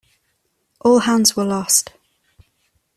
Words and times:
All 0.83 1.01
hands 1.01 1.35
were 1.35 1.43
lost. 1.43 1.91